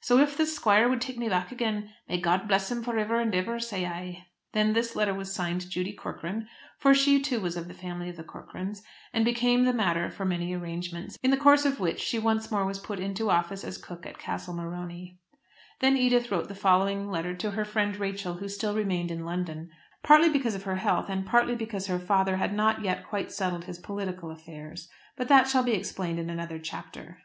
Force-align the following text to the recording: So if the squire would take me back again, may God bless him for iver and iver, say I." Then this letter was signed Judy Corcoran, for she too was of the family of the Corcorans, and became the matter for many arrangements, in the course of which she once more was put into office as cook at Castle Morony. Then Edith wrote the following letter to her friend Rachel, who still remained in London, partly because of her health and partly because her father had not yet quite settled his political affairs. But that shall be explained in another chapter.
So 0.00 0.18
if 0.20 0.36
the 0.36 0.46
squire 0.46 0.88
would 0.88 1.00
take 1.00 1.18
me 1.18 1.28
back 1.28 1.50
again, 1.50 1.92
may 2.08 2.20
God 2.20 2.46
bless 2.46 2.70
him 2.70 2.84
for 2.84 2.96
iver 2.96 3.18
and 3.18 3.34
iver, 3.34 3.58
say 3.58 3.84
I." 3.84 4.28
Then 4.52 4.74
this 4.74 4.94
letter 4.94 5.12
was 5.12 5.34
signed 5.34 5.68
Judy 5.68 5.92
Corcoran, 5.92 6.46
for 6.78 6.94
she 6.94 7.20
too 7.20 7.40
was 7.40 7.56
of 7.56 7.66
the 7.66 7.74
family 7.74 8.08
of 8.08 8.16
the 8.16 8.22
Corcorans, 8.22 8.84
and 9.12 9.24
became 9.24 9.64
the 9.64 9.72
matter 9.72 10.08
for 10.08 10.24
many 10.24 10.52
arrangements, 10.54 11.18
in 11.20 11.32
the 11.32 11.36
course 11.36 11.64
of 11.64 11.80
which 11.80 11.98
she 11.98 12.16
once 12.20 12.48
more 12.48 12.64
was 12.64 12.78
put 12.78 13.00
into 13.00 13.28
office 13.28 13.64
as 13.64 13.76
cook 13.76 14.06
at 14.06 14.18
Castle 14.20 14.54
Morony. 14.54 15.18
Then 15.80 15.96
Edith 15.96 16.30
wrote 16.30 16.46
the 16.46 16.54
following 16.54 17.10
letter 17.10 17.34
to 17.34 17.50
her 17.50 17.64
friend 17.64 17.96
Rachel, 17.96 18.34
who 18.34 18.46
still 18.46 18.76
remained 18.76 19.10
in 19.10 19.24
London, 19.24 19.68
partly 20.04 20.28
because 20.28 20.54
of 20.54 20.62
her 20.62 20.76
health 20.76 21.06
and 21.08 21.26
partly 21.26 21.56
because 21.56 21.88
her 21.88 21.98
father 21.98 22.36
had 22.36 22.54
not 22.54 22.82
yet 22.84 23.04
quite 23.04 23.32
settled 23.32 23.64
his 23.64 23.80
political 23.80 24.30
affairs. 24.30 24.88
But 25.16 25.26
that 25.26 25.48
shall 25.48 25.64
be 25.64 25.74
explained 25.74 26.20
in 26.20 26.30
another 26.30 26.60
chapter. 26.60 27.22